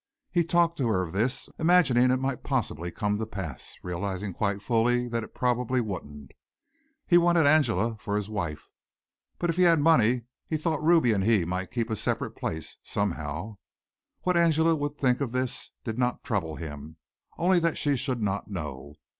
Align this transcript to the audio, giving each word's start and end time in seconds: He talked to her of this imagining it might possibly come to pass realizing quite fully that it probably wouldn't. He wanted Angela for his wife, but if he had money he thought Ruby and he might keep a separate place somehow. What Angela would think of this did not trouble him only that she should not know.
He 0.31 0.43
talked 0.43 0.77
to 0.79 0.87
her 0.87 1.03
of 1.03 1.13
this 1.13 1.47
imagining 1.59 2.09
it 2.09 2.19
might 2.19 2.41
possibly 2.41 2.89
come 2.89 3.19
to 3.19 3.25
pass 3.27 3.75
realizing 3.83 4.33
quite 4.33 4.59
fully 4.63 5.07
that 5.07 5.23
it 5.23 5.35
probably 5.35 5.79
wouldn't. 5.79 6.31
He 7.05 7.19
wanted 7.19 7.45
Angela 7.45 7.97
for 7.99 8.15
his 8.15 8.27
wife, 8.27 8.71
but 9.37 9.51
if 9.51 9.57
he 9.57 9.61
had 9.61 9.79
money 9.79 10.23
he 10.47 10.57
thought 10.57 10.83
Ruby 10.83 11.13
and 11.13 11.23
he 11.23 11.45
might 11.45 11.69
keep 11.69 11.91
a 11.91 11.95
separate 11.95 12.31
place 12.35 12.77
somehow. 12.81 13.57
What 14.23 14.37
Angela 14.37 14.73
would 14.73 14.97
think 14.97 15.21
of 15.21 15.33
this 15.33 15.69
did 15.83 15.99
not 15.99 16.23
trouble 16.23 16.55
him 16.55 16.97
only 17.37 17.59
that 17.59 17.77
she 17.77 17.95
should 17.95 18.23
not 18.23 18.49
know. 18.49 18.95